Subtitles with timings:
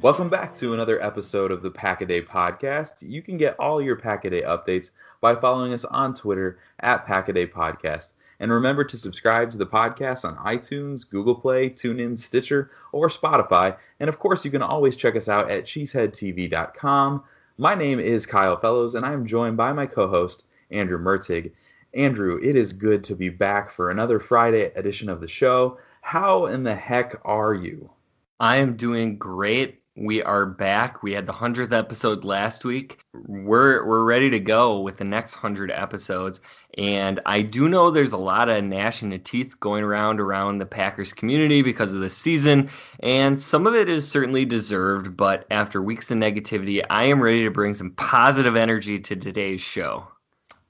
[0.00, 3.02] Welcome back to another episode of the Pack a Day Podcast.
[3.02, 7.04] You can get all your Pack a Day updates by following us on Twitter at
[7.04, 8.12] Pack a Day Podcast.
[8.38, 13.76] And remember to subscribe to the podcast on iTunes, Google Play, TuneIn, Stitcher, or Spotify.
[13.98, 17.24] And of course, you can always check us out at cheeseheadtv.com.
[17.56, 21.50] My name is Kyle Fellows, and I'm joined by my co host, Andrew Mertig.
[21.92, 25.78] Andrew, it is good to be back for another Friday edition of the show.
[26.02, 27.90] How in the heck are you?
[28.38, 29.80] I am doing great.
[30.00, 31.02] We are back.
[31.02, 33.00] We had the hundredth episode last week.
[33.12, 36.40] We're we're ready to go with the next hundred episodes.
[36.76, 40.66] And I do know there's a lot of gnashing of teeth going around around the
[40.66, 42.70] Packers community because of the season,
[43.00, 45.16] and some of it is certainly deserved.
[45.16, 49.60] But after weeks of negativity, I am ready to bring some positive energy to today's
[49.60, 50.06] show.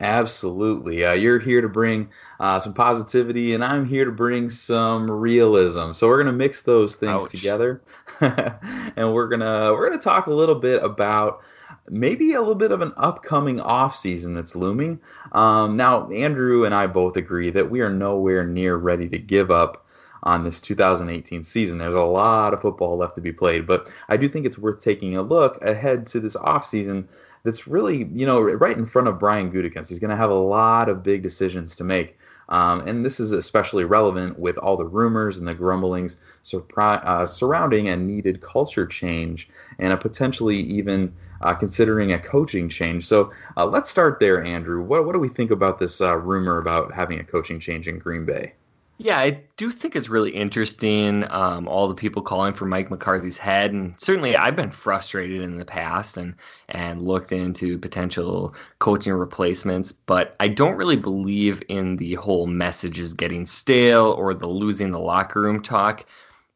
[0.01, 1.05] Absolutely.
[1.05, 5.93] Uh, you're here to bring uh, some positivity, and I'm here to bring some realism.
[5.93, 7.31] So we're gonna mix those things Ouch.
[7.31, 7.83] together,
[8.21, 11.43] and we're gonna we're gonna talk a little bit about
[11.89, 15.01] maybe a little bit of an upcoming off season that's looming.
[15.33, 19.51] Um, now, Andrew and I both agree that we are nowhere near ready to give
[19.51, 19.85] up
[20.23, 21.79] on this 2018 season.
[21.79, 24.81] There's a lot of football left to be played, but I do think it's worth
[24.81, 27.09] taking a look ahead to this off season
[27.49, 29.89] that's really, you know, right in front of Brian Gutekunst.
[29.89, 32.19] He's going to have a lot of big decisions to make.
[32.51, 37.25] Um, and this is especially relevant with all the rumors and the grumblings surpri- uh,
[37.25, 39.49] surrounding a needed culture change
[39.79, 43.07] and a potentially even uh, considering a coaching change.
[43.07, 44.83] So uh, let's start there, Andrew.
[44.83, 47.99] What, what do we think about this uh, rumor about having a coaching change in
[47.99, 48.53] Green Bay?
[49.01, 51.25] Yeah, I do think it's really interesting.
[51.31, 55.57] Um, all the people calling for Mike McCarthy's head, and certainly I've been frustrated in
[55.57, 56.35] the past and
[56.69, 62.99] and looked into potential coaching replacements, but I don't really believe in the whole message
[62.99, 66.05] is getting stale or the losing the locker room talk.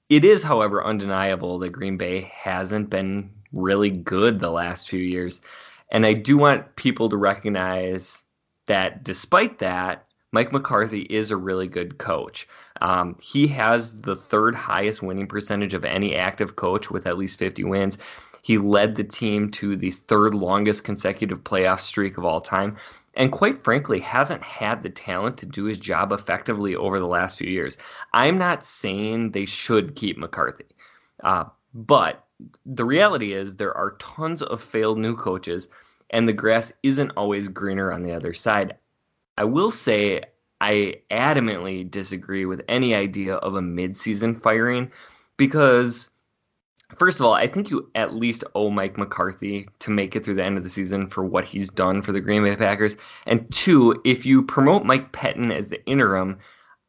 [0.08, 5.40] It is, however, undeniable that Green Bay hasn't been really good the last few years,
[5.92, 8.24] and I do want people to recognize
[8.66, 10.06] that despite that.
[10.32, 12.48] Mike McCarthy is a really good coach.
[12.80, 17.38] Um, he has the third highest winning percentage of any active coach with at least
[17.38, 17.98] 50 wins.
[18.40, 22.78] He led the team to the third longest consecutive playoff streak of all time,
[23.14, 27.38] and quite frankly, hasn't had the talent to do his job effectively over the last
[27.38, 27.76] few years.
[28.14, 30.64] I'm not saying they should keep McCarthy,
[31.22, 31.44] uh,
[31.74, 32.24] but
[32.64, 35.68] the reality is there are tons of failed new coaches,
[36.10, 38.76] and the grass isn't always greener on the other side.
[39.36, 40.22] I will say
[40.60, 44.92] I adamantly disagree with any idea of a midseason firing
[45.36, 46.10] because
[46.98, 50.34] First of all, I think you at least owe Mike McCarthy to make it through
[50.34, 52.96] the end of the season for what he's done for the Green Bay Packers.
[53.26, 56.38] And two, if you promote Mike Pettine as the interim,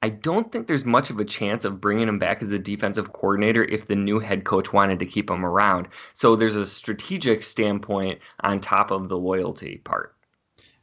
[0.01, 3.13] I don't think there's much of a chance of bringing him back as a defensive
[3.13, 5.88] coordinator if the new head coach wanted to keep him around.
[6.13, 10.13] So there's a strategic standpoint on top of the loyalty part.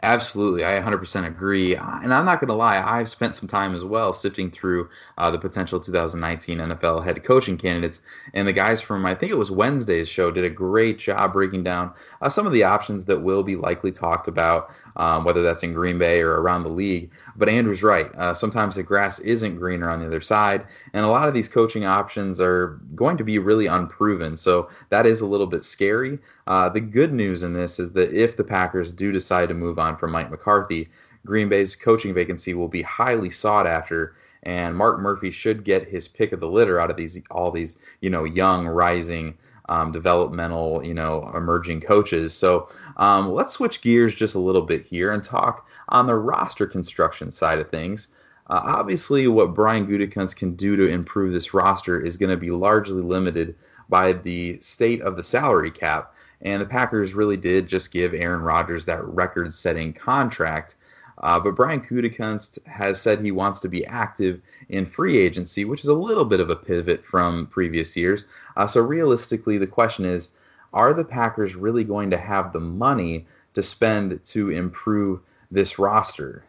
[0.02, 1.75] Absolutely, I 100% agree.
[1.76, 4.88] And I'm not going to lie, I've spent some time as well sifting through
[5.19, 8.00] uh, the potential 2019 NFL head coaching candidates.
[8.32, 11.64] And the guys from, I think it was Wednesday's show, did a great job breaking
[11.64, 15.62] down uh, some of the options that will be likely talked about um, whether that's
[15.62, 17.11] in Green Bay or around the league.
[17.37, 18.14] But Andrew's right.
[18.14, 21.49] Uh, sometimes the grass isn't greener on the other side, and a lot of these
[21.49, 24.37] coaching options are going to be really unproven.
[24.37, 26.19] So that is a little bit scary.
[26.46, 29.78] Uh, the good news in this is that if the Packers do decide to move
[29.78, 30.88] on from Mike McCarthy,
[31.25, 36.08] Green Bay's coaching vacancy will be highly sought after and Mark Murphy should get his
[36.08, 39.37] pick of the litter out of these all these you know young rising
[39.70, 42.34] um, developmental, you know, emerging coaches.
[42.34, 46.67] So um, let's switch gears just a little bit here and talk on the roster
[46.67, 48.08] construction side of things.
[48.49, 52.50] Uh, obviously, what Brian Gutekunst can do to improve this roster is going to be
[52.50, 53.55] largely limited
[53.88, 56.14] by the state of the salary cap.
[56.43, 60.75] And the Packers really did just give Aaron Rodgers that record-setting contract.
[61.20, 65.81] Uh, but Brian Gutekunst has said he wants to be active in free agency, which
[65.81, 68.25] is a little bit of a pivot from previous years.
[68.56, 70.31] Uh, so realistically, the question is,
[70.72, 75.20] are the Packers really going to have the money to spend to improve
[75.50, 76.44] this roster?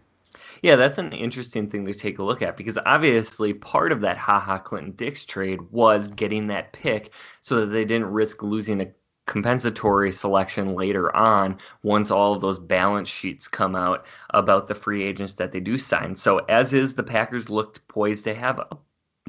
[0.62, 4.18] Yeah, that's an interesting thing to take a look at because obviously part of that
[4.18, 8.82] Ha Ha Clinton Dix trade was getting that pick so that they didn't risk losing
[8.82, 8.88] a
[9.32, 15.04] compensatory selection later on once all of those balance sheets come out about the free
[15.04, 16.14] agents that they do sign.
[16.14, 18.68] So as is the Packers looked poised to have a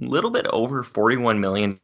[0.01, 1.79] little bit over 41 million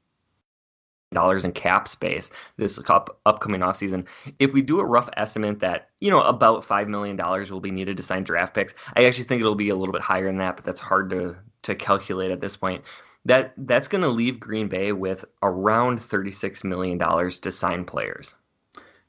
[1.12, 4.05] dollars in cap space this up, upcoming offseason.
[4.41, 7.97] If we do a rough estimate that, you know, about $5 million will be needed
[7.99, 10.56] to sign draft picks, I actually think it'll be a little bit higher than that,
[10.56, 12.82] but that's hard to, to calculate at this point.
[13.28, 18.34] That That's going to leave Green Bay with around $36 million to sign players.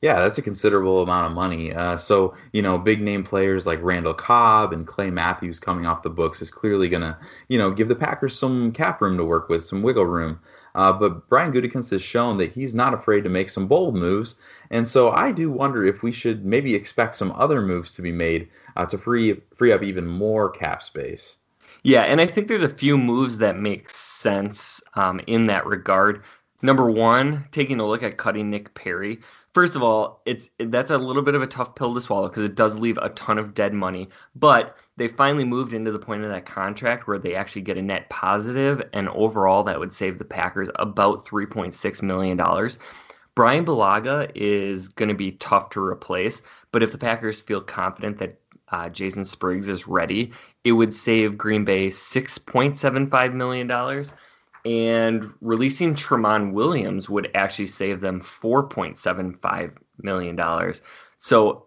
[0.01, 1.73] Yeah, that's a considerable amount of money.
[1.73, 6.03] Uh, so, you know, big name players like Randall Cobb and Clay Matthews coming off
[6.03, 7.17] the books is clearly going to,
[7.47, 10.39] you know, give the Packers some cap room to work with, some wiggle room.
[10.75, 14.39] Uh, but Brian Gutekunst has shown that he's not afraid to make some bold moves,
[14.69, 18.11] and so I do wonder if we should maybe expect some other moves to be
[18.11, 21.37] made uh, to free free up even more cap space.
[21.83, 26.23] Yeah, and I think there's a few moves that make sense um, in that regard.
[26.61, 29.19] Number one, taking a look at cutting Nick Perry.
[29.53, 32.43] First of all, it's that's a little bit of a tough pill to swallow because
[32.43, 34.09] it does leave a ton of dead money.
[34.35, 37.81] But they finally moved into the point of that contract where they actually get a
[37.81, 42.77] net positive, and overall that would save the Packers about 3.6 million dollars.
[43.35, 46.41] Brian Bulaga is going to be tough to replace,
[46.73, 48.38] but if the Packers feel confident that
[48.71, 50.31] uh, Jason Spriggs is ready,
[50.63, 54.13] it would save Green Bay 6.75 million dollars
[54.65, 60.73] and releasing Tramon Williams would actually save them $4.75 million.
[61.17, 61.65] So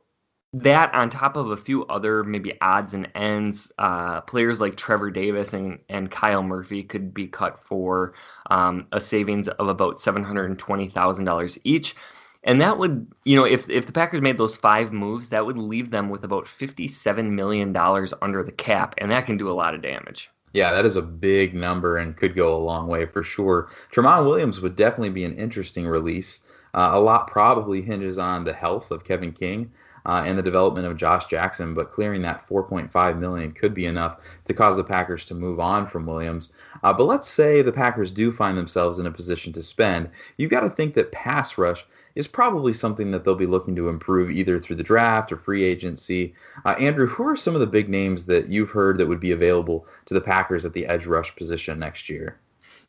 [0.54, 5.10] that on top of a few other maybe odds and ends, uh, players like Trevor
[5.10, 8.12] Davis and, and Kyle Murphy could be cut for
[8.50, 11.96] um, a savings of about $720,000 each.
[12.44, 15.58] And that would, you know, if, if the Packers made those five moves, that would
[15.58, 19.74] leave them with about $57 million under the cap, and that can do a lot
[19.74, 20.30] of damage.
[20.52, 23.70] Yeah, that is a big number and could go a long way for sure.
[23.92, 26.40] Tramon Williams would definitely be an interesting release.
[26.74, 29.70] Uh, a lot probably hinges on the health of Kevin King
[30.06, 34.18] uh, and the development of Josh Jackson, but clearing that 4.5 million could be enough
[34.46, 36.50] to cause the Packers to move on from Williams.
[36.82, 40.10] Uh, but let's say the Packers do find themselves in a position to spend.
[40.36, 43.88] You've got to think that pass rush is probably something that they'll be looking to
[43.88, 46.34] improve either through the draft or free agency.
[46.64, 49.30] Uh, Andrew, who are some of the big names that you've heard that would be
[49.30, 52.38] available to the Packers at the edge rush position next year?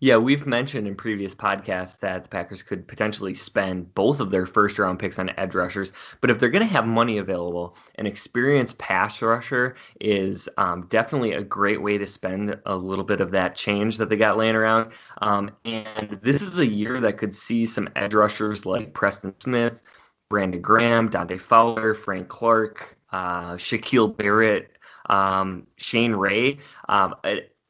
[0.03, 4.45] Yeah, we've mentioned in previous podcasts that the Packers could potentially spend both of their
[4.45, 5.93] first round picks on edge rushers.
[6.19, 11.31] But if they're going to have money available, an experienced pass rusher is um, definitely
[11.31, 14.57] a great way to spend a little bit of that change that they got laying
[14.57, 14.91] around.
[15.21, 19.79] Um, and this is a year that could see some edge rushers like Preston Smith,
[20.29, 24.69] Brandon Graham, Dante Fowler, Frank Clark, uh, Shaquille Barrett,
[25.09, 26.57] um, Shane Ray.
[26.89, 27.15] Um,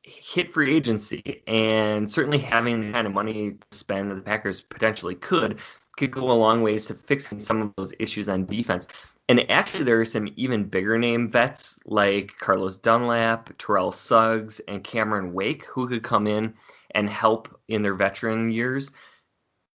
[0.04, 4.62] hit free agency and certainly having the kind of money to spend that the Packers
[4.62, 5.60] potentially could,
[5.98, 8.88] could go a long ways to fixing some of those issues on defense.
[9.30, 14.84] And actually, there are some even bigger name vets like Carlos Dunlap, Terrell Suggs, and
[14.84, 16.54] Cameron Wake who could come in
[16.92, 18.92] and help in their veteran years.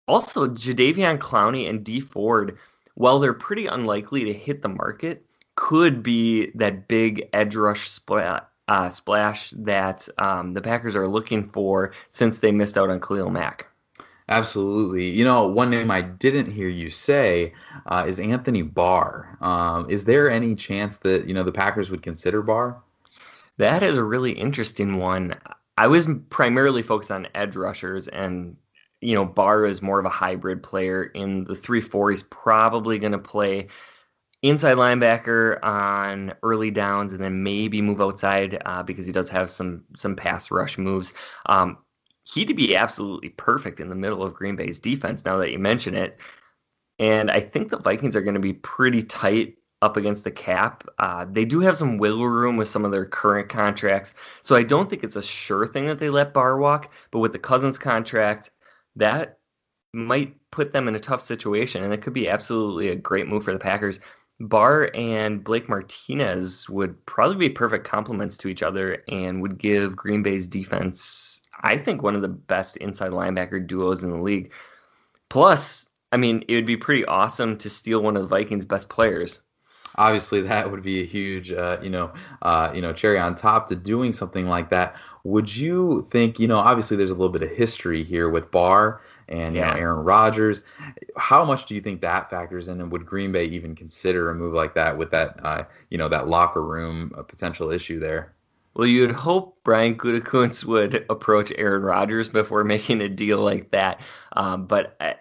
[0.08, 2.58] Also, Jadeveon Clowney and Dee Ford,
[2.96, 8.50] while they're pretty unlikely to hit the market, could be that big edge rush splat,
[8.68, 13.30] uh, splash that um, the Packers are looking for since they missed out on Khalil
[13.30, 13.68] Mack.
[14.30, 15.10] Absolutely.
[15.10, 17.54] You know, one name I didn't hear you say
[17.86, 19.38] uh, is Anthony Barr.
[19.40, 22.82] Um, is there any chance that you know the Packers would consider Barr?
[23.58, 25.36] That is a really interesting one.
[25.78, 28.58] I was primarily focused on edge rushers, and
[29.00, 31.04] you know Barr is more of a hybrid player.
[31.04, 33.68] In the three four, he's probably going to play
[34.50, 39.50] inside linebacker on early downs, and then maybe move outside uh, because he does have
[39.50, 41.14] some some pass rush moves.
[41.46, 41.78] Um,
[42.34, 45.96] he'd be absolutely perfect in the middle of Green Bay's defense now that you mention
[45.96, 46.20] it.
[47.00, 50.88] And I think the Vikings are going to be pretty tight up against the cap.
[50.98, 54.16] Uh, they do have some wiggle room with some of their current contracts.
[54.42, 56.92] So I don't think it's a sure thing that they let Barr walk.
[57.12, 58.52] But with the Cousins contract,
[58.96, 59.38] that
[59.94, 61.84] might put them in a tough situation.
[61.84, 64.00] And it could be absolutely a great move for the Packers.
[64.40, 69.96] Barr and Blake Martinez would probably be perfect complements to each other and would give
[69.96, 74.52] Green Bay's defense I think one of the best inside linebacker duos in the league.
[75.30, 78.90] Plus, I mean, it would be pretty awesome to steal one of the Vikings' best
[78.90, 79.40] players.
[79.96, 82.14] Obviously, that would be a huge, uh, you know,
[82.44, 84.96] uh, you know, cherry on top to doing something like that.
[85.24, 89.02] Would you think, you know, obviously there's a little bit of history here with Barr
[89.28, 89.74] and you yeah.
[89.74, 90.64] know Aaron Rodgers.
[91.16, 94.36] How much do you think that factors in, and would Green Bay even consider a
[94.36, 98.34] move like that with that, uh, you know, that locker room uh, potential issue there?
[98.74, 104.02] Well, you'd hope Brian Gutekunst would approach Aaron Rodgers before making a deal like that.
[104.34, 105.14] Um, but uh,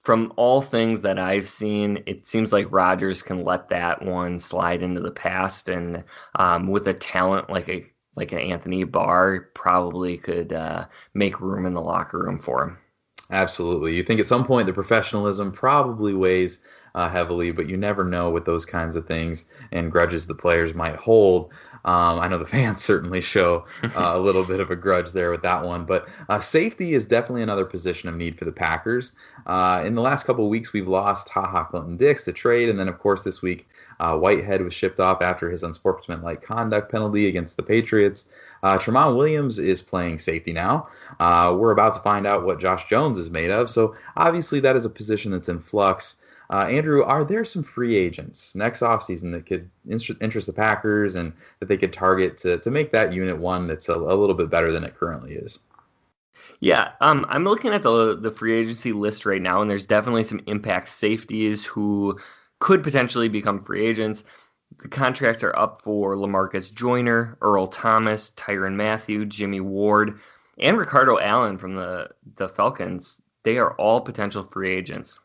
[0.00, 4.82] from all things that I've seen, it seems like Rodgers can let that one slide
[4.82, 6.04] into the past, and
[6.34, 11.66] um, with a talent like a like an Anthony Barr, probably could uh, make room
[11.66, 12.78] in the locker room for him.
[13.30, 13.94] Absolutely.
[13.94, 16.60] You think at some point the professionalism probably weighs
[16.94, 20.74] uh, heavily, but you never know with those kinds of things and grudges the players
[20.74, 21.52] might hold.
[21.84, 25.30] Um, I know the fans certainly show uh, a little bit of a grudge there
[25.30, 29.12] with that one, but uh, safety is definitely another position of need for the Packers.
[29.46, 32.78] Uh, in the last couple of weeks, we've lost Ha Ha Clinton-Dix to trade, and
[32.78, 33.66] then of course this week
[34.00, 38.26] uh, Whitehead was shipped off after his unsportsmanlike conduct penalty against the Patriots.
[38.62, 40.88] Uh, Tramon Williams is playing safety now.
[41.20, 44.76] Uh, we're about to find out what Josh Jones is made of, so obviously that
[44.76, 46.16] is a position that's in flux.
[46.50, 51.32] Uh, Andrew, are there some free agents next offseason that could interest the Packers and
[51.58, 54.50] that they could target to, to make that unit one that's a, a little bit
[54.50, 55.60] better than it currently is?
[56.60, 60.22] Yeah, um, I'm looking at the the free agency list right now, and there's definitely
[60.22, 62.18] some impact safeties who
[62.58, 64.24] could potentially become free agents.
[64.78, 70.18] The contracts are up for Lamarcus Joyner, Earl Thomas, Tyrann Mathieu, Jimmy Ward,
[70.58, 73.20] and Ricardo Allen from the the Falcons.
[73.44, 75.20] They are all potential free agents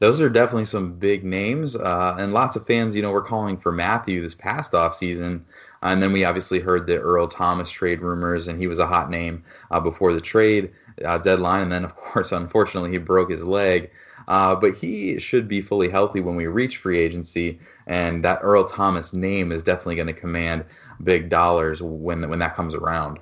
[0.00, 3.56] those are definitely some big names, uh, and lots of fans, you know, were calling
[3.56, 5.42] for Mathieu this past offseason.
[5.82, 9.10] And then we obviously heard the Earl Thomas trade rumors, and he was a hot
[9.10, 10.72] name uh, before the trade
[11.04, 11.62] uh, deadline.
[11.62, 13.90] And then, of course, unfortunately, he broke his leg.
[14.26, 18.64] Uh, but he should be fully healthy when we reach free agency, and that Earl
[18.64, 20.66] Thomas name is definitely going to command
[21.02, 23.20] big dollars when when that comes around.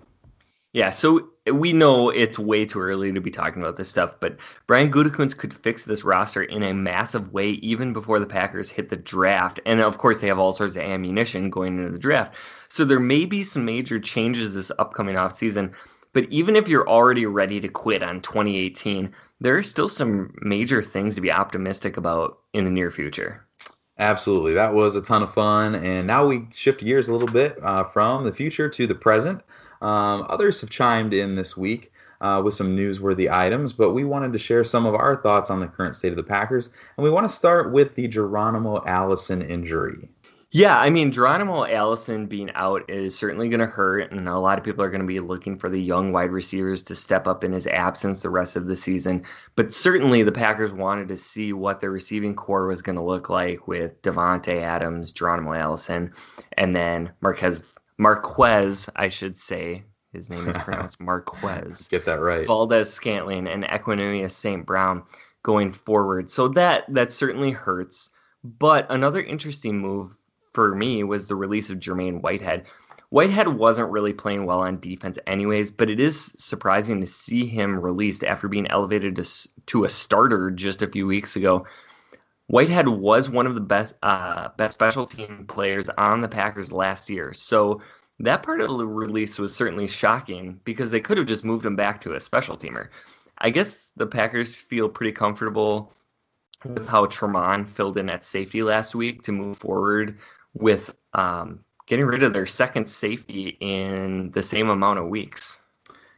[0.72, 4.36] Yeah, so we know it's way too early to be talking about this stuff, but
[4.66, 8.88] Brian Gutekunst could fix this roster in a massive way even before the Packers hit
[8.88, 9.60] the draft.
[9.64, 12.34] And of course, they have all sorts of ammunition going into the draft.
[12.68, 15.72] So there may be some major changes this upcoming offseason.
[16.12, 20.82] But even if you're already ready to quit on 2018, there are still some major
[20.82, 23.46] things to be optimistic about in the near future.
[23.98, 24.54] Absolutely.
[24.54, 25.74] That was a ton of fun.
[25.74, 29.42] And now we shift gears a little bit uh, from the future to the present.
[29.80, 34.32] Um, others have chimed in this week uh, with some newsworthy items, but we wanted
[34.32, 37.10] to share some of our thoughts on the current state of the Packers, and we
[37.10, 40.08] want to start with the Geronimo Allison injury.
[40.52, 44.58] Yeah, I mean, Geronimo Allison being out is certainly going to hurt, and a lot
[44.58, 47.42] of people are going to be looking for the young wide receivers to step up
[47.42, 49.24] in his absence the rest of the season.
[49.56, 53.28] But certainly, the Packers wanted to see what their receiving core was going to look
[53.28, 56.12] like with Davante Adams, Geronimo Allison,
[56.56, 59.84] and then Marquez Marquez, I should say.
[60.12, 61.88] His name is pronounced Marquez.
[61.88, 62.46] Get that right.
[62.46, 64.64] Valdes-Scantling and Equanimeous St.
[64.64, 65.02] Brown
[65.42, 66.30] going forward.
[66.30, 68.10] So that that certainly hurts.
[68.42, 70.16] But another interesting move
[70.52, 72.66] for me was the release of Jermaine Whitehead.
[73.10, 77.78] Whitehead wasn't really playing well on defense, anyways, but it is surprising to see him
[77.78, 81.66] released after being elevated to, to a starter just a few weeks ago.
[82.48, 87.10] Whitehead was one of the best uh, best special team players on the Packers last
[87.10, 87.32] year.
[87.32, 87.80] So
[88.20, 91.76] that part of the release was certainly shocking because they could have just moved him
[91.76, 92.88] back to a special teamer.
[93.38, 95.92] I guess the Packers feel pretty comfortable
[96.64, 100.18] with how Tramon filled in at safety last week to move forward
[100.54, 105.58] with um, getting rid of their second safety in the same amount of weeks.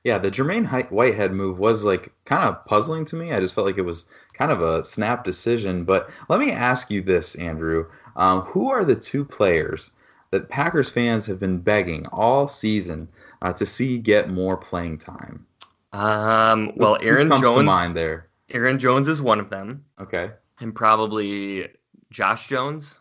[0.04, 3.32] Yeah, the Jermaine Whitehead move was like kind of puzzling to me.
[3.32, 5.84] I just felt like it was kind of a snap decision.
[5.84, 7.86] But let me ask you this, Andrew:
[8.16, 9.90] um, Who are the two players
[10.30, 13.08] that Packers fans have been begging all season
[13.42, 15.46] uh, to see get more playing time?
[15.92, 17.58] Um, well, Aaron comes Jones.
[17.58, 18.28] To mind there.
[18.50, 19.84] Aaron Jones is one of them.
[20.00, 20.30] Okay.
[20.60, 21.68] And probably
[22.10, 22.98] Josh Jones.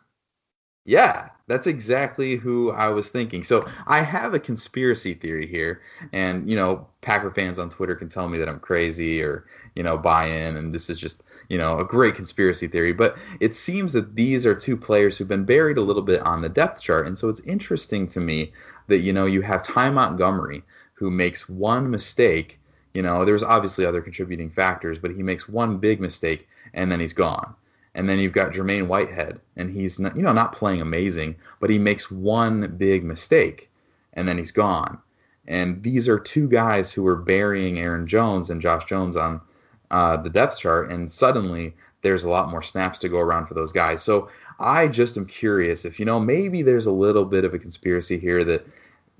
[0.87, 3.43] Yeah, that's exactly who I was thinking.
[3.43, 5.81] So I have a conspiracy theory here,
[6.13, 9.83] and you know, Packer fans on Twitter can tell me that I'm crazy or you
[9.83, 12.93] know buy in, and this is just you know a great conspiracy theory.
[12.93, 16.41] But it seems that these are two players who've been buried a little bit on
[16.41, 18.53] the depth chart, and so it's interesting to me
[18.87, 20.63] that you know you have Ty Montgomery
[20.93, 22.61] who makes one mistake.
[22.93, 27.01] You know, there's obviously other contributing factors, but he makes one big mistake and then
[27.01, 27.55] he's gone.
[27.97, 31.71] And then you've got Jermaine Whitehead, and he's not, you know not playing amazing, but
[31.71, 33.71] he makes one big mistake,
[34.13, 34.99] and then he's gone.
[35.47, 39.41] And these are two guys who were burying Aaron Jones and Josh Jones on
[39.89, 41.73] uh, the depth chart, and suddenly
[42.03, 44.03] there's a lot more snaps to go around for those guys.
[44.03, 47.59] So I just am curious if you know maybe there's a little bit of a
[47.59, 48.67] conspiracy here that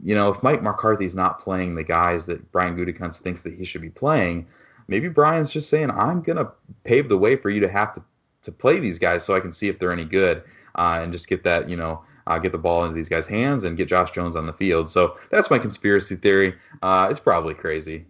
[0.04, 3.66] you know if Mike McCarthy's not playing the guys that Brian Gutekunst thinks that he
[3.66, 4.46] should be playing,
[4.88, 6.52] maybe Brian's just saying I'm gonna
[6.84, 8.04] pave the way for you to have to
[8.44, 10.44] to play these guys so I can see if they're any good
[10.76, 13.64] uh, and just get that, you know, uh, get the ball into these guys' hands
[13.64, 14.90] and get Josh Jones on the field.
[14.90, 16.56] So that's my conspiracy theory.
[16.82, 18.06] Uh, it's probably crazy.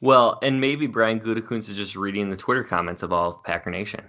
[0.00, 4.04] Well, and maybe Brian Gutekunst is just reading the Twitter comments of all Packer Nation.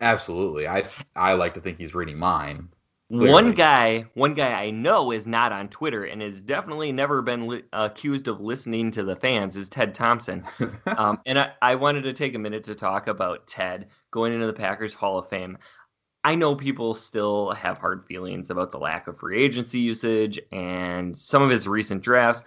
[0.00, 0.68] Absolutely.
[0.68, 2.68] I I like to think he's reading mine.
[3.08, 3.30] Clearly.
[3.30, 7.46] One guy, one guy I know is not on Twitter and has definitely never been
[7.46, 10.42] li- accused of listening to the fans is Ted Thompson.
[10.86, 14.46] um, and I, I wanted to take a minute to talk about Ted going into
[14.46, 15.56] the Packers Hall of Fame.
[16.24, 21.16] I know people still have hard feelings about the lack of free agency usage and
[21.16, 22.42] some of his recent drafts,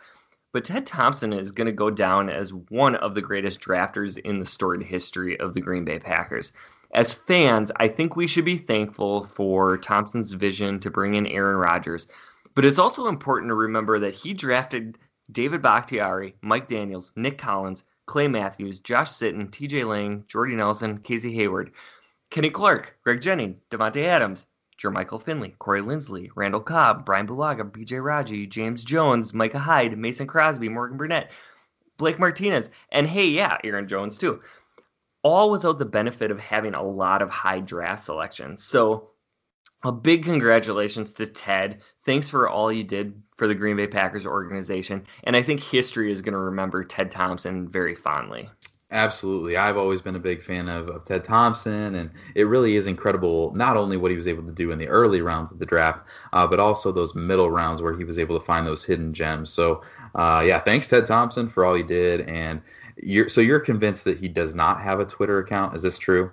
[0.52, 4.40] but Ted Thompson is going to go down as one of the greatest drafters in
[4.40, 6.52] the storied history of the Green Bay Packers
[6.92, 11.58] as fans, I think we should be thankful for Thompson's vision to bring in Aaron
[11.58, 12.08] Rodgers.
[12.56, 14.98] But it's also important to remember that he drafted
[15.32, 21.34] David Bakhtiari, Mike Daniels, Nick Collins, Clay Matthews, Josh Sitton, TJ Lang, Jordy Nelson, Casey
[21.36, 21.72] Hayward,
[22.32, 24.48] Kenny Clark, Greg Jennings, Davante Adams,
[24.82, 30.26] Jermichael Finley, Corey Linsley, Randall Cobb, Brian Bulaga, BJ Raji, James Jones, Micah Hyde, Mason
[30.26, 31.30] Crosby, Morgan Burnett,
[31.98, 34.40] Blake Martinez, and hey, yeah, Aaron Jones too
[35.24, 38.64] all without the benefit of having a lot of high draft selections.
[38.64, 39.10] So,
[39.84, 41.82] a big congratulations to Ted.
[42.06, 45.06] Thanks for all you did for the Green Bay Packers organization.
[45.24, 48.50] And I think history is going to remember Ted Thompson very fondly.
[48.92, 49.56] Absolutely.
[49.56, 53.54] I've always been a big fan of, of Ted Thompson, and it really is incredible
[53.54, 56.08] not only what he was able to do in the early rounds of the draft,
[56.34, 59.52] uh, but also those middle rounds where he was able to find those hidden gems.
[59.52, 59.84] So,
[60.16, 62.22] uh, yeah, thanks, Ted Thompson, for all you did.
[62.22, 62.62] And
[63.04, 65.76] you're so you're convinced that he does not have a Twitter account.
[65.76, 66.32] Is this true?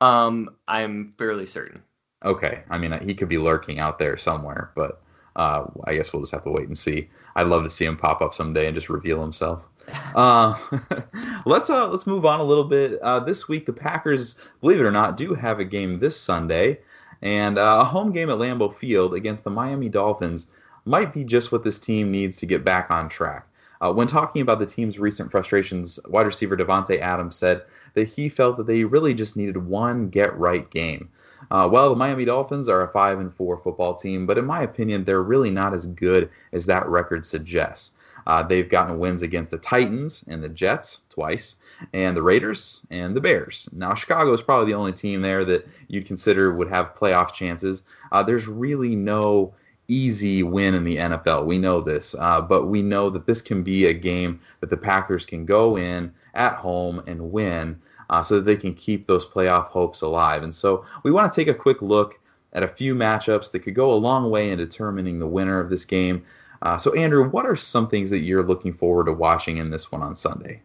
[0.00, 1.82] Um, I'm fairly certain.
[2.24, 5.02] Okay, I mean he could be lurking out there somewhere, but
[5.36, 7.08] uh, I guess we'll just have to wait and see.
[7.36, 9.66] I'd love to see him pop up someday and just reveal himself.
[10.14, 10.56] Uh,
[11.46, 13.00] let's uh, let's move on a little bit.
[13.00, 16.78] Uh, this week, the Packers, believe it or not, do have a game this Sunday,
[17.22, 20.46] and uh, a home game at Lambeau Field against the Miami Dolphins
[20.84, 23.48] might be just what this team needs to get back on track.
[23.80, 27.62] Uh, when talking about the team's recent frustrations, wide receiver Davante Adams said
[27.94, 31.08] that he felt that they really just needed one get right game.
[31.50, 34.62] Uh, well, the Miami Dolphins are a five and four football team, but in my
[34.62, 37.92] opinion, they're really not as good as that record suggests.
[38.26, 41.56] Uh, they've gotten wins against the Titans and the Jets twice,
[41.94, 43.68] and the Raiders and the Bears.
[43.72, 47.82] Now, Chicago is probably the only team there that you'd consider would have playoff chances.
[48.12, 49.54] Uh, there's really no
[49.90, 51.46] easy win in the NFL.
[51.46, 54.76] We know this, uh, but we know that this can be a game that the
[54.76, 59.26] Packers can go in at home and win uh, so that they can keep those
[59.26, 60.42] playoff hopes alive.
[60.42, 62.18] And so we want to take a quick look
[62.52, 65.70] at a few matchups that could go a long way in determining the winner of
[65.70, 66.24] this game.
[66.62, 69.90] Uh, so, Andrew, what are some things that you're looking forward to watching in this
[69.90, 70.62] one on Sunday?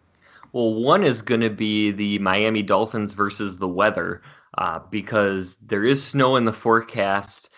[0.52, 4.22] Well, one is going to be the Miami Dolphins versus the weather
[4.58, 7.50] uh, because there is snow in the forecast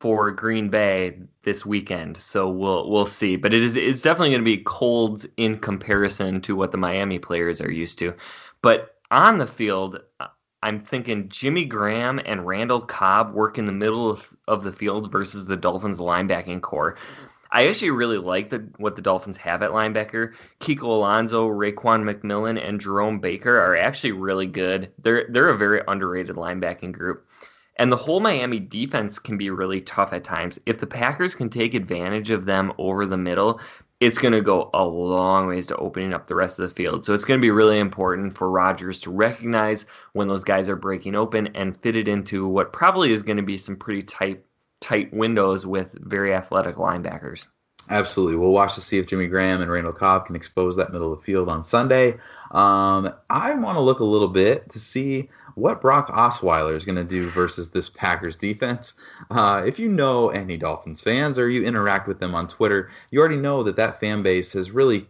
[0.00, 2.18] for Green Bay this weekend.
[2.18, 3.36] So we'll we'll see.
[3.36, 7.18] But it is it's definitely going to be cold in comparison to what the Miami
[7.18, 8.14] players are used to.
[8.62, 10.28] But on the field, uh,
[10.62, 15.12] I'm thinking Jimmy Graham and Randall Cobb work in the middle of, of the field
[15.12, 16.96] versus the Dolphins linebacking core.
[17.50, 20.32] I actually really like the, what the Dolphins have at linebacker.
[20.58, 24.90] Kiko Alonso, Raekwon McMillan, and Jerome Baker are actually really good.
[24.98, 27.28] They're they're a very underrated linebacking group.
[27.76, 30.58] And the whole Miami defense can be really tough at times.
[30.64, 33.60] If the Packers can take advantage of them over the middle,
[34.00, 37.04] it's going to go a long ways to opening up the rest of the field.
[37.04, 40.76] So it's going to be really important for Rodgers to recognize when those guys are
[40.76, 44.44] breaking open and fit it into what probably is going to be some pretty tight
[44.80, 47.48] tight windows with very athletic linebackers.
[47.90, 48.36] Absolutely.
[48.36, 51.18] We'll watch to see if Jimmy Graham and Randall Cobb can expose that middle of
[51.18, 52.14] the field on Sunday.
[52.50, 56.96] Um, I want to look a little bit to see what Brock Osweiler is going
[56.96, 58.94] to do versus this Packers defense.
[59.30, 63.20] Uh, if you know any Dolphins fans or you interact with them on Twitter, you
[63.20, 65.06] already know that that fan base has really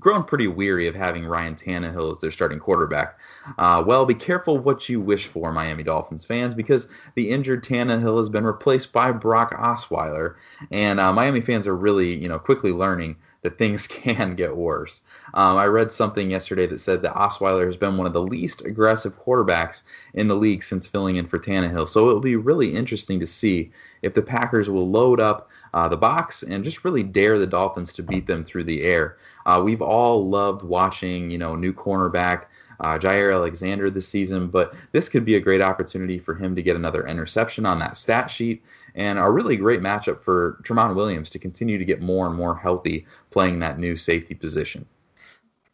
[0.00, 3.18] grown pretty weary of having Ryan Tannehill as their starting quarterback.
[3.58, 8.18] Uh, well, be careful what you wish for, Miami Dolphins fans, because the injured Tannehill
[8.18, 10.36] has been replaced by Brock Osweiler,
[10.70, 15.02] and uh, Miami fans are really, you know, quickly learning that things can get worse.
[15.34, 18.64] Um, I read something yesterday that said that Osweiler has been one of the least
[18.64, 19.82] aggressive quarterbacks
[20.14, 21.88] in the league since filling in for Tannehill.
[21.88, 23.70] So it'll be really interesting to see
[24.02, 27.92] if the Packers will load up uh, the box and just really dare the Dolphins
[27.94, 29.16] to beat them through the air.
[29.46, 32.44] Uh, we've all loved watching, you know, new cornerback
[32.80, 36.62] uh, Jaire Alexander this season, but this could be a great opportunity for him to
[36.62, 38.62] get another interception on that stat sheet
[38.94, 42.54] and a really great matchup for Tramon Williams to continue to get more and more
[42.54, 44.86] healthy playing that new safety position.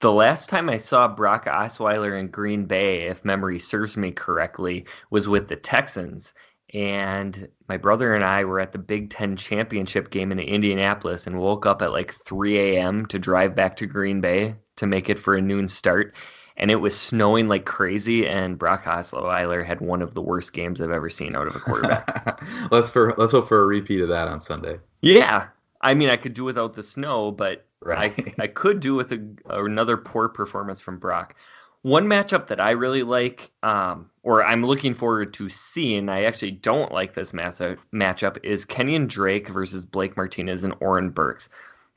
[0.01, 4.85] The last time I saw Brock Osweiler in Green Bay, if memory serves me correctly,
[5.11, 6.35] was with the Texans.
[6.73, 11.41] And my brother and I were at the Big Ten championship game in Indianapolis and
[11.41, 13.07] woke up at like 3 a.m.
[13.07, 16.15] to drive back to Green Bay to make it for a noon start
[16.59, 18.27] and it was snowing like crazy.
[18.27, 21.61] And Brock Osweiler had one of the worst games I've ever seen out of a
[21.61, 22.43] quarterback.
[22.71, 24.79] let's for let's hope for a repeat of that on Sunday.
[25.01, 25.49] Yeah,
[25.81, 28.35] I mean I could do without the snow, but right.
[28.39, 31.37] I I could do with a, another poor performance from Brock.
[31.83, 36.51] One matchup that I really like, um, or I'm looking forward to seeing, I actually
[36.51, 41.49] don't like this matchup, matchup is Kenyan Drake versus Blake Martinez and Oren Burks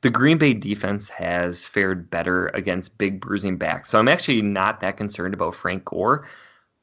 [0.02, 3.90] the Green Bay defense has fared better against big bruising backs.
[3.90, 6.28] So I'm actually not that concerned about Frank Gore.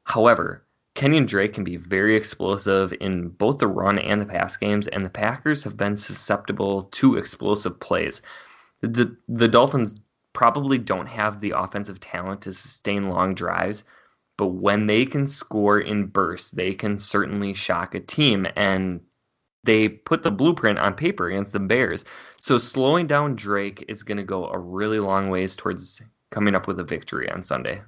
[0.04, 4.88] However, Kenyan Drake can be very explosive in both the run and the pass games,
[4.88, 8.22] and the Packers have been susceptible to explosive plays.
[8.80, 9.94] The, the Dolphins
[10.32, 13.84] probably don't have the offensive talent to sustain long drives,
[14.36, 18.46] but when they can score in bursts, they can certainly shock a team.
[18.54, 19.00] And
[19.68, 22.06] they put the blueprint on paper against the Bears.
[22.38, 26.00] So slowing down Drake is going to go a really long ways towards
[26.30, 27.82] coming up with a victory on Sunday.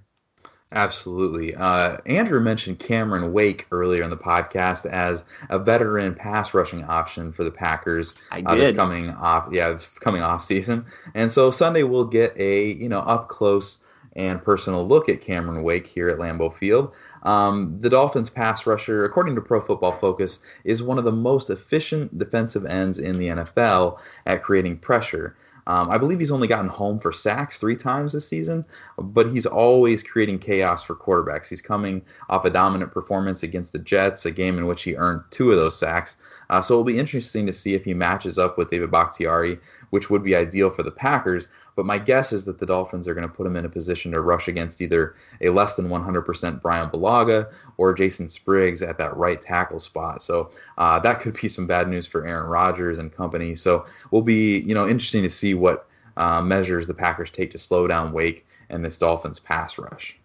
[0.73, 1.57] Absolutely.
[1.57, 7.33] Uh, Andrew mentioned Cameron Wake earlier in the podcast as a veteran pass rushing option
[7.33, 8.15] for the Packers.
[8.31, 8.55] I uh.
[8.55, 12.89] This coming off, yeah, it's coming off season, and so Sunday we'll get a you
[12.89, 13.83] know up close
[14.15, 16.93] and personal look at Cameron Wake here at Lambeau Field.
[17.23, 21.51] Um, the Dolphins' pass rusher, according to Pro Football Focus, is one of the most
[21.51, 25.37] efficient defensive ends in the NFL at creating pressure.
[25.67, 28.65] Um, I believe he's only gotten home for sacks three times this season,
[28.99, 31.49] but he's always creating chaos for quarterbacks.
[31.49, 35.23] He's coming off a dominant performance against the Jets, a game in which he earned
[35.31, 36.17] two of those sacks.
[36.49, 40.11] Uh, so it'll be interesting to see if he matches up with David Bakhtiari, which
[40.11, 41.49] would be ideal for the Packers.
[41.77, 44.13] But my guess is that the Dolphins are going to put him in a position
[44.13, 49.17] to rush against either a less than 100% Brian Bulaga or Jason Spriggs at that
[49.17, 50.23] right tackle spot.
[50.23, 53.55] So uh, that could be some bad news for Aaron Rodgers and company.
[53.55, 57.59] So we'll be you know interesting to see what uh, measures the Packers take to
[57.59, 60.17] slow down Wake and this Dolphins pass rush.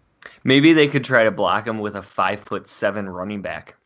[0.44, 3.76] Maybe they could try to block him with a five foot seven running back.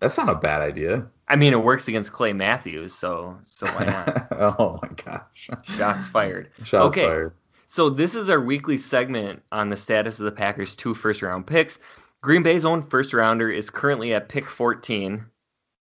[0.00, 1.06] That's not a bad idea.
[1.28, 4.28] I mean, it works against Clay Matthews, so so why not?
[4.32, 5.50] oh my gosh!
[5.76, 6.50] Shots fired.
[6.64, 7.06] Shots okay.
[7.06, 7.32] fired.
[7.66, 11.78] So this is our weekly segment on the status of the Packers' two first-round picks.
[12.20, 15.24] Green Bay's own first-rounder is currently at pick 14.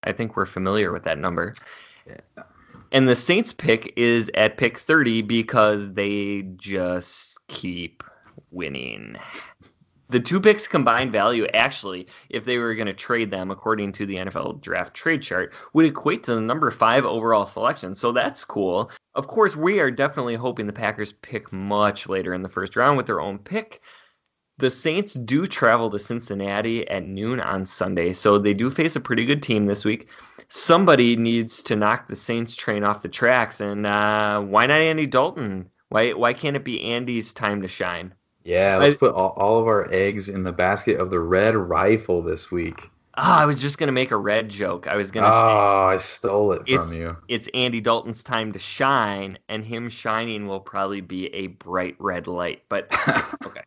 [0.03, 1.53] I think we're familiar with that number.
[2.08, 2.43] Yeah.
[2.91, 8.03] And the Saints pick is at pick 30 because they just keep
[8.51, 9.17] winning
[10.13, 14.06] the two picks combined value actually if they were going to trade them according to
[14.06, 17.95] the nfl draft trade chart would equate to the number five overall selection.
[17.95, 18.91] So that's cool.
[19.15, 22.95] Of course we are definitely hoping the packers pick much later in the first round
[22.95, 23.82] with their own pick.
[24.60, 28.99] The saints do travel to cincinnati at noon on sunday so they do face a
[29.02, 30.10] pretty good team this week.
[30.47, 35.08] Somebody needs to knock the saints train off the tracks and uh, why not andy
[35.08, 35.71] dalton?
[35.89, 39.60] Why, why can't it be andy's time to shine Yeah, let's I, put all, all,
[39.60, 42.89] of our eggs in the basket of the red rifle this week.
[43.15, 44.88] Oh, I was just gonna make a red joke.
[44.88, 45.36] I was gonna oh, say.
[45.38, 47.15] Oh, I stole it from you.
[47.27, 52.27] It's Andy Dalton's time to shine, and him shining will probably be a bright red
[52.27, 52.63] light.
[52.69, 52.91] But
[53.45, 53.62] okay.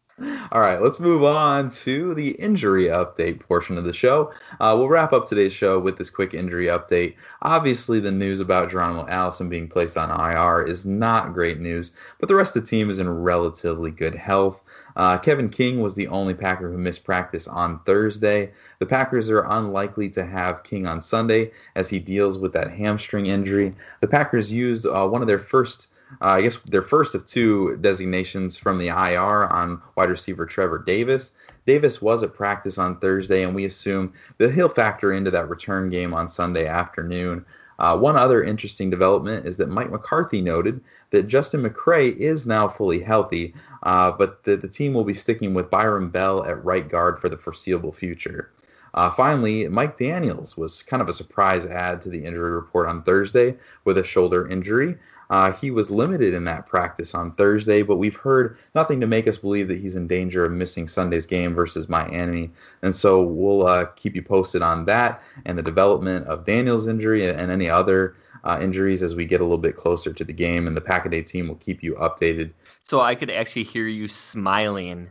[0.51, 4.33] All right, let's move on to the injury update portion of the show.
[4.59, 7.17] Uh, we'll wrap up today's show with this quick injury update.
[7.43, 12.29] Obviously, the news about Geronimo Allison being placed on IR is not great news, but
[12.29, 14.63] the rest of the team is in relatively good health.
[14.97, 18.51] Uh, Kevin King was the only Packer who missed practice on Thursday.
[18.79, 23.27] The Packers are unlikely to have King on Sunday as he deals with that hamstring
[23.27, 23.75] injury.
[24.01, 25.89] The Packers used uh, one of their first.
[26.23, 30.79] Uh, I guess their first of two designations from the IR on wide receiver Trevor
[30.79, 31.33] Davis.
[31.67, 35.91] Davis was at practice on Thursday, and we assume that he'll factor into that return
[35.91, 37.45] game on Sunday afternoon.
[37.79, 42.69] Uh, one other interesting development is that Mike McCarthy noted that Justin McCray is now
[42.69, 46.89] fully healthy, uh, but the, the team will be sticking with Byron Bell at right
[46.89, 48.51] guard for the foreseeable future.
[48.95, 53.03] Uh, finally, Mike Daniels was kind of a surprise add to the injury report on
[53.03, 54.97] Thursday with a shoulder injury.
[55.31, 59.27] Uh, he was limited in that practice on Thursday, but we've heard nothing to make
[59.27, 62.51] us believe that he's in danger of missing Sunday's game versus Miami.
[62.83, 67.29] And so we'll uh, keep you posted on that and the development of Daniel's injury
[67.29, 70.67] and any other uh, injuries as we get a little bit closer to the game.
[70.67, 72.53] And the Pack a Day team will keep you updated.
[72.85, 75.11] So I could actually hear you smiling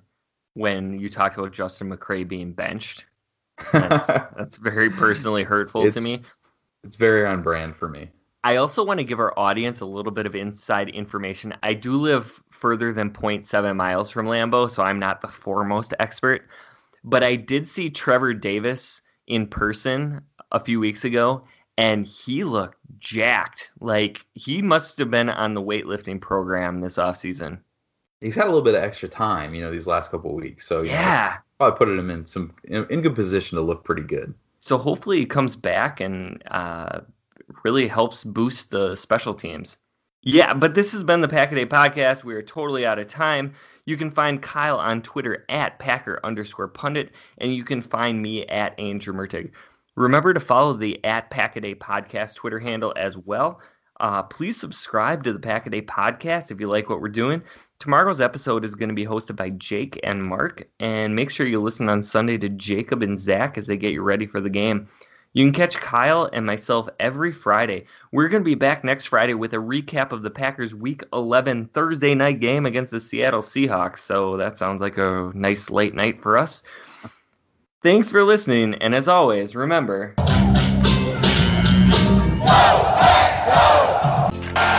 [0.54, 3.06] when you talked about Justin McCray being benched.
[3.74, 6.22] That's, that's very personally hurtful it's, to me.
[6.86, 8.10] It's very on brand for me.
[8.46, 11.56] I also want to give our audience a little bit of inside information.
[11.64, 16.48] I do live further than 0.7 miles from Lambeau, so I'm not the foremost expert.
[17.04, 21.44] But I did see Trevor Davis in person a few weeks ago,
[21.76, 23.72] and he looked jacked.
[23.80, 27.58] Like he must have been on the weightlifting program this offseason.
[28.22, 30.68] He's had a little bit of extra time, you know, these last couple of weeks.
[30.68, 34.04] So yeah, know, probably put him in some in, in, good position to look pretty
[34.04, 34.36] good.
[34.60, 37.02] So hopefully he comes back and uh,
[37.64, 39.78] really helps boost the special teams.
[40.22, 42.24] Yeah, but this has been the Pack a Day podcast.
[42.24, 43.54] We are totally out of time.
[43.86, 48.46] You can find Kyle on Twitter at Packer underscore pundit, and you can find me
[48.48, 49.52] at Andrew Mertig.
[49.96, 53.62] Remember to follow the at Pack a Day podcast Twitter handle as well.
[54.00, 57.44] Uh, please subscribe to the Pack a Day podcast if you like what we're doing.
[57.78, 61.62] Tomorrow's episode is going to be hosted by Jake and Mark, and make sure you
[61.62, 64.88] listen on Sunday to Jacob and Zach as they get you ready for the game.
[65.36, 67.88] You can catch Kyle and myself every Friday.
[68.14, 71.72] We're going to be back next Friday with a recap of the Packers' Week 11
[71.74, 74.00] Thursday night game against the Seattle Seahawks.
[74.00, 76.64] So that sounds like a nice late night for us.
[77.84, 80.16] Thanks for listening, and as always, remember.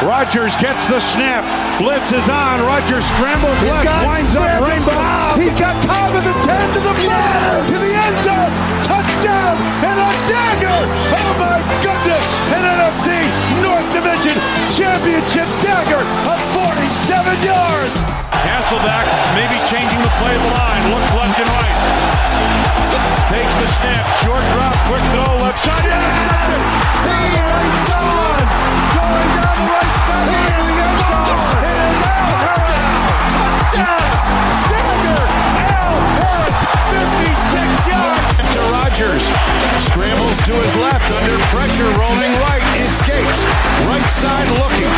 [0.00, 1.44] Rodgers gets the snap.
[1.78, 2.60] Blitz is on.
[2.60, 5.38] Rodgers scrambles He's left, winds up rainbow.
[5.38, 7.68] He's got Cobb at the 10 to the 5 yes.
[7.68, 8.75] to the end zone.
[9.16, 10.76] Touchdown and a dagger.
[10.76, 12.24] Oh my goodness.
[12.52, 13.16] An NFC
[13.64, 14.36] North Division
[14.76, 17.96] Championship dagger of 47 yards.
[18.44, 20.82] Hasselbeck maybe changing the play of the line.
[20.92, 21.76] Looks left and right.
[23.32, 24.04] Takes the snap.
[24.20, 24.76] Short drop.
[24.84, 25.32] Quick throw.
[25.40, 25.80] Left side.
[25.88, 26.60] Yes!
[27.08, 28.36] He is on.
[29.00, 30.28] Going down the right side.
[30.28, 30.44] He
[30.76, 31.40] is on.
[31.64, 31.96] It is
[32.36, 32.84] Harris.
[33.32, 34.15] Touchdown.
[38.96, 41.12] Scrambles to his left.
[41.12, 41.84] Under pressure.
[42.00, 42.64] Rolling right.
[42.80, 43.44] Escapes.
[43.84, 44.88] Right side looking.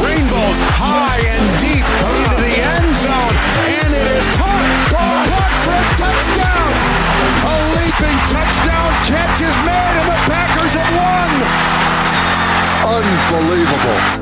[0.00, 1.84] Rainbows high and deep.
[1.84, 3.36] into the end zone.
[3.76, 4.64] And it is caught.
[4.88, 6.72] Caught for a touchdown.
[7.44, 11.28] A leaping touchdown catch is made, and the Packers have won.
[12.88, 14.21] Unbelievable.